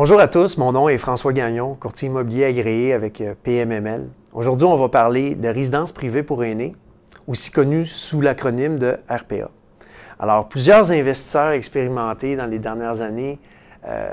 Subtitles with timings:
[0.00, 4.06] Bonjour à tous, mon nom est François Gagnon, courtier immobilier agréé avec euh, PMML.
[4.32, 6.70] Aujourd'hui, on va parler de résidence privée pour aînés,
[7.26, 9.50] aussi connue sous l'acronyme de RPA.
[10.20, 13.40] Alors, plusieurs investisseurs expérimentés dans les dernières années
[13.88, 14.08] euh,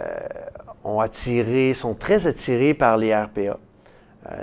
[0.83, 3.41] ont attiré, sont très attirés par les RPA.
[3.41, 3.55] Euh,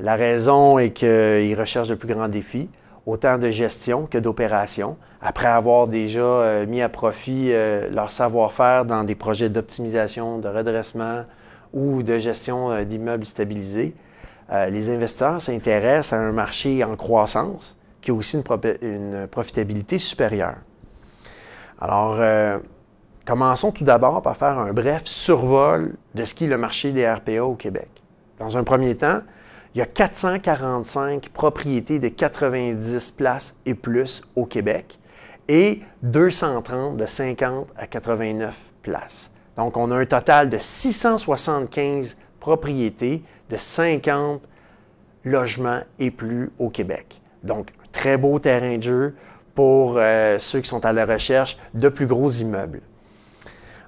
[0.01, 2.71] la raison est qu'ils recherchent de plus grands défis,
[3.07, 8.85] autant de gestion que d'opération, après avoir déjà euh, mis à profit euh, leur savoir-faire
[8.85, 11.25] dans des projets d'optimisation, de redressement
[11.73, 13.95] ou de gestion euh, d'immeubles stabilisés.
[14.51, 18.37] les investisseurs s'intéressent à un marché en croissance qui a aussi
[18.83, 20.57] une, profitabilité supérieure.
[21.81, 22.21] Alors,
[23.25, 27.45] commençons tout d'abord par faire un bref survol de ce qu'est le marché des RPA
[27.45, 27.89] au Québec.
[28.39, 29.21] Dans un premier temps,
[29.75, 34.99] il y a 445 propriétés de 90 places et plus au Québec
[35.49, 39.33] et 230 de 50 à 89 places.
[39.57, 44.43] Donc, on a un total de 675 propriétés de 50
[45.25, 47.21] logements et plus au Québec.
[47.43, 49.15] Donc, très beau terrain de jeu
[49.55, 52.81] pour euh, ceux qui sont à la recherche de plus gros immeubles.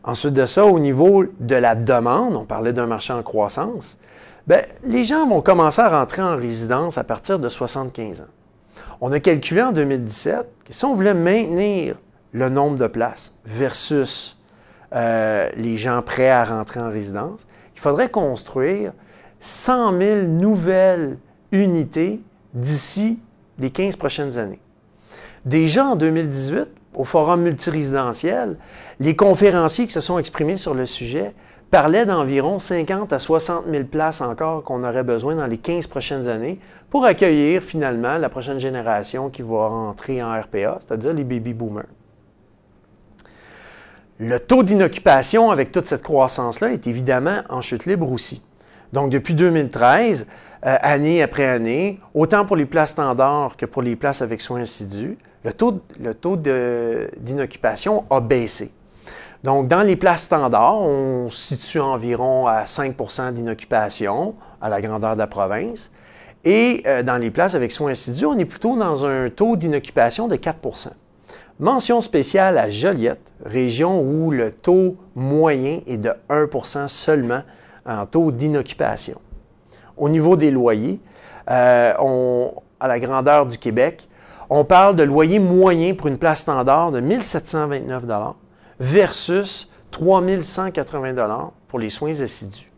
[0.03, 3.99] Ensuite de ça, au niveau de la demande, on parlait d'un marché en croissance,
[4.47, 8.25] bien, les gens vont commencer à rentrer en résidence à partir de 75 ans.
[9.01, 11.97] On a calculé en 2017 que si on voulait maintenir
[12.33, 14.39] le nombre de places versus
[14.95, 18.93] euh, les gens prêts à rentrer en résidence, il faudrait construire
[19.41, 21.19] 100 000 nouvelles
[21.53, 22.21] unités
[22.55, 23.19] d'ici
[23.59, 24.61] les 15 prochaines années.
[25.45, 28.57] Déjà en 2018, au forum multirésidentiel,
[29.01, 31.35] les conférenciers qui se sont exprimés sur le sujet
[31.71, 36.29] parlaient d'environ 50 à 60 000 places encore qu'on aurait besoin dans les 15 prochaines
[36.29, 41.53] années pour accueillir finalement la prochaine génération qui va rentrer en RPA, c'est-à-dire les baby
[41.53, 41.87] boomers.
[44.21, 48.43] Le taux d'inoccupation avec toute cette croissance-là est évidemment en chute libre aussi.
[48.95, 50.29] Donc, depuis 2013,
[50.65, 54.61] euh, année après année, autant pour les places standards que pour les places avec soins
[54.61, 56.15] assidus, le taux, le
[57.19, 58.71] d'inoccupation a baissé.
[59.43, 65.19] Donc, dans les places standards, on situe environ à 5% d'inoccupation à la grandeur de
[65.19, 65.91] la province.
[66.45, 70.29] Et euh, dans les places avec soins assidus, on est plutôt dans un taux d'inoccupation
[70.29, 70.91] de 4%
[71.59, 77.43] Mention spéciale à Joliette, région où le taux moyen est de 1% seulement
[77.87, 79.21] en taux d'inoccupation.
[79.97, 81.01] Au niveau des loyers,
[81.51, 81.93] euh,
[82.81, 84.09] à la grandeur du Québec,
[84.51, 88.05] on parle de loyer moyen pour une place standard de 1729
[88.79, 92.71] versus 3180 pour les soins assidus.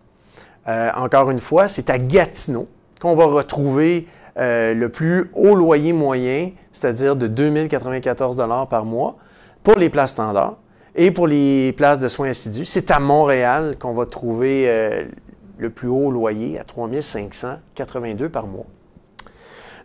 [0.69, 2.69] Euh, encore une fois, c'est à Gatineau
[3.01, 4.07] qu'on va retrouver
[4.39, 8.37] euh, le plus haut loyer moyen, c'est-à-dire de 2094
[8.69, 9.17] par mois
[9.63, 10.59] pour les places standards.
[10.99, 15.05] Et pour les places de soins assidus, c'est à Montréal qu'on va trouver euh,
[15.59, 18.65] le plus haut loyer à 3582 par mois.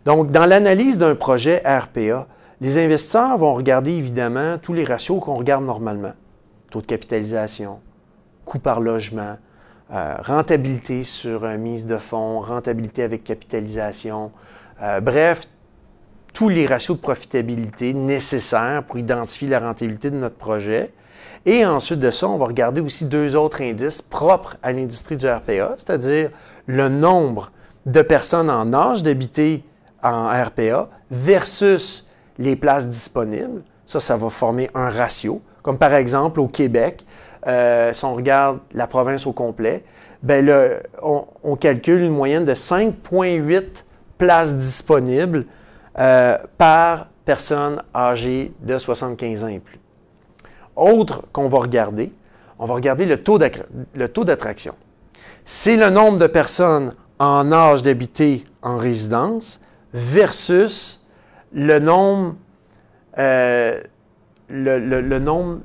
[0.06, 2.26] Donc, dans l'analyse d'un projet RPA,
[2.62, 6.14] les investisseurs vont regarder évidemment tous les ratios qu'on regarde normalement.
[6.70, 7.80] Taux de capitalisation,
[8.46, 9.36] coût par logement,
[9.92, 14.32] euh, rentabilité sur mise de fonds, rentabilité avec capitalisation.
[14.80, 15.42] Euh, bref,
[16.32, 20.90] tous les ratios de profitabilité nécessaires pour identifier la rentabilité de notre projet.
[21.44, 25.26] Et ensuite de ça, on va regarder aussi deux autres indices propres à l'industrie du
[25.26, 26.30] RPA, c'est-à-dire
[26.66, 27.50] le nombre
[27.86, 29.64] de personnes en âge d'habiter
[30.02, 32.06] en RPA versus
[32.38, 33.62] les places disponibles.
[33.86, 35.42] Ça, ça va former un ratio.
[35.62, 37.04] Comme par exemple au Québec,
[37.46, 39.84] euh, si on regarde la province au complet,
[40.22, 40.48] ben
[41.02, 43.84] on, calcule une moyenne de 5,8
[44.18, 45.46] places disponibles
[45.98, 49.81] euh, par personne âgée de 75 ans et plus.
[50.76, 52.12] Autre qu'on va regarder,
[52.58, 53.38] on va regarder le taux
[54.24, 54.74] d'attraction.
[55.44, 59.60] C'est le nombre de personnes en âge d'habiter en résidence
[59.92, 61.00] versus
[61.52, 62.34] le nombre,
[63.18, 63.80] euh,
[64.48, 65.60] le, nombre,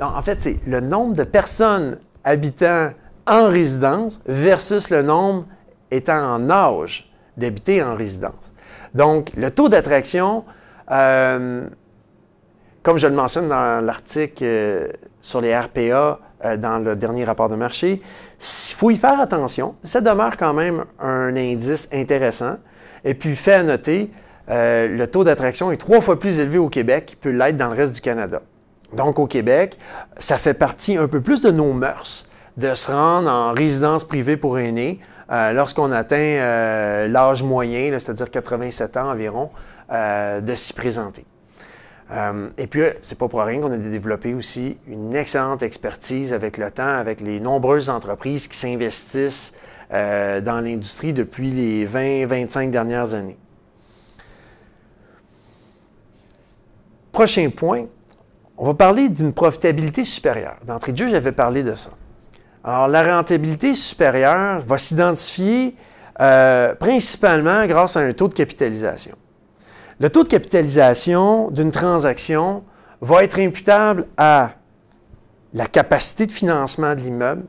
[0.00, 2.90] en fait, c'est le nombre de personnes habitant
[3.26, 5.46] en résidence versus le nombre
[5.90, 8.52] étant en âge d'habiter en résidence.
[8.94, 10.44] Donc, le taux d'attraction,
[10.90, 11.68] euh,
[12.82, 14.88] comme je le mentionne dans l'article euh,
[15.20, 19.76] sur les RPA euh, dans le dernier rapport de marché, il faut y faire attention.
[19.84, 22.56] Ça demeure quand même un indice intéressant.
[23.04, 24.10] Et puis, fait à noter,
[24.50, 27.68] euh, le taux d'attraction est trois fois plus élevé au Québec qu'il peut l'être dans
[27.68, 28.42] le reste du Canada.
[28.92, 29.78] Donc, au Québec,
[30.18, 32.26] ça fait partie un peu plus de nos mœurs
[32.58, 35.00] de se rendre en résidence privée pour aînés
[35.30, 39.48] lorsqu'on atteint l'âge moyen, c'est-à-dire 87 ans environ,
[39.90, 41.24] de s'y présenter.
[42.12, 46.58] Euh, et puis, c'est pas pour rien qu'on a développé aussi une excellente expertise avec
[46.58, 49.54] le temps, avec les nombreuses entreprises qui s'investissent
[49.92, 53.38] euh, dans l'industrie depuis les 20-25 dernières années.
[57.12, 57.86] Prochain point,
[58.58, 60.56] on va parler d'une profitabilité supérieure.
[60.66, 61.90] D'entrée de jeu, j'avais parlé de ça.
[62.62, 65.74] Alors, la rentabilité supérieure va s'identifier
[66.20, 69.16] euh, principalement grâce à un taux de capitalisation.
[70.00, 72.64] Le taux de capitalisation d'une transaction
[73.00, 74.52] va être imputable à
[75.54, 77.44] la capacité de financement de l'immeuble,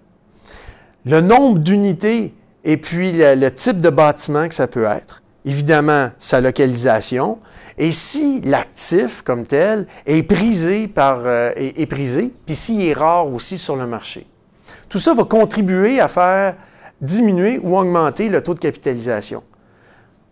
[1.06, 6.42] le nombre d'unités et puis le, type de bâtiment que ça peut être, évidemment sa
[6.42, 7.40] localisation,
[7.78, 13.28] et si l'actif comme tel est prisé par euh, est, prisé, puis s'il est rare
[13.28, 14.28] aussi sur le marché.
[14.90, 16.56] Tout ça va contribuer à faire
[17.02, 19.44] diminuer ou augmenter le taux de capitalisation.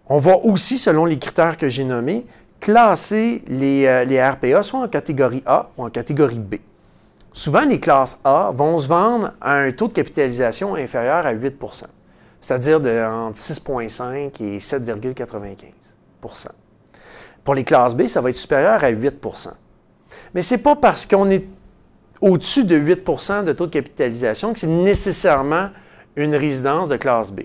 [0.08, 2.26] On va aussi, selon les critères que j'ai nommés,
[2.60, 6.56] classer les, euh, RPA soit en catégorie A ou en catégorie B.
[7.34, 11.86] Souvent, les classes A vont se vendre à un taux de capitalisation inférieur à 8%
[12.42, 16.48] c'est-à-dire entre 6,5 et 7,95%
[17.44, 19.52] Pour les classes B, ça va être supérieur à 8%
[20.34, 21.46] Mais ce n'est pas parce qu'on est
[22.20, 25.70] au-dessus de 8% de taux de capitalisation que c'est nécessairement
[26.16, 27.42] une résidence de classe B.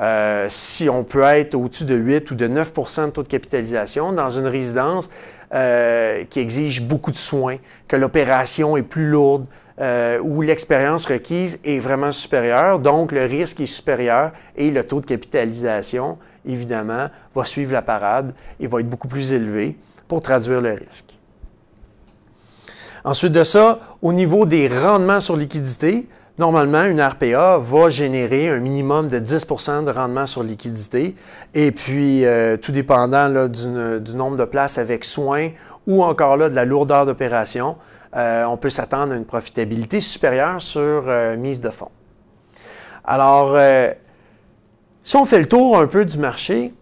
[0.00, 4.12] Euh, si on peut être au-dessus de 8 ou de 9% de taux de capitalisation
[4.12, 5.10] dans une résidence
[5.52, 7.56] euh, qui exige beaucoup de soins,
[7.88, 9.48] que l'opération est plus lourde,
[9.80, 15.00] euh, où l'expérience requise est vraiment supérieure, donc le risque est supérieur et le taux
[15.00, 20.60] de capitalisation, évidemment, va suivre la parade et va être beaucoup plus élevé pour traduire
[20.60, 21.18] le risque.
[23.04, 26.06] Ensuite de ça, au niveau des rendements sur liquidité,
[26.38, 31.14] normalement, une RPA va générer un minimum de 10% de rendement sur liquidité.
[31.54, 35.50] Et puis, euh, tout dépendant du, nombre de places avec soins
[35.86, 37.76] ou encore de la lourdeur d'opération,
[38.16, 41.90] euh, on peut s'attendre à une profitabilité supérieure sur euh, mise de fonds.
[43.04, 43.56] Alors,
[45.02, 46.74] si on fait le tour un peu du marché,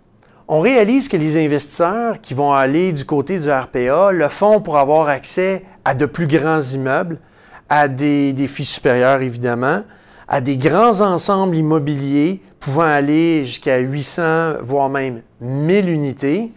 [0.48, 4.78] on réalise que les investisseurs qui vont aller du côté du RPA le font pour
[4.78, 7.20] avoir accès à de plus grands immeubles,
[7.68, 9.82] à des défis supérieurs évidemment,
[10.28, 16.52] à des grands ensembles immobiliers pouvant aller jusqu'à 800, voire même 1000 unités.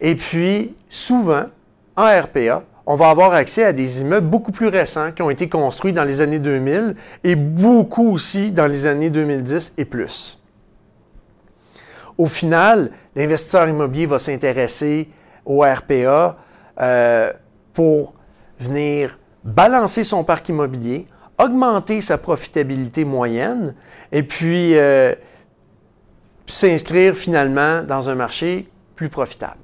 [0.00, 1.44] Et puis, souvent,
[1.96, 5.48] en RPA, on va avoir accès à des immeubles beaucoup plus récents qui ont été
[5.48, 10.40] construits dans les années 2000 et beaucoup aussi dans les années 2010 et plus.
[12.18, 15.08] Au final, l'investisseur immobilier va s'intéresser
[15.44, 16.36] au RPA
[16.80, 17.32] euh,
[17.72, 18.14] pour
[18.58, 21.06] venir balancer son parc immobilier,
[21.38, 23.74] augmenter sa profitabilité moyenne
[24.12, 25.14] et puis euh,
[26.46, 29.56] s'inscrire finalement dans un marché plus profitable.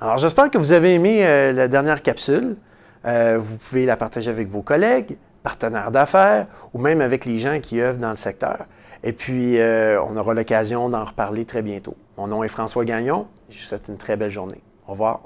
[0.00, 2.56] Alors, j'espère que vous avez aimé euh, la dernière capsule.
[3.04, 7.58] Euh, vous pouvez la partager avec vos collègues, partenaires d'affaires ou même avec les gens
[7.60, 8.66] qui œuvrent dans le secteur.
[9.02, 11.94] Et puis, on aura l'occasion d'en reparler très bientôt.
[12.16, 13.28] Mon nom est François Gagnon.
[13.48, 14.60] Je vous souhaite une très belle journée.
[14.88, 15.20] Au revoir.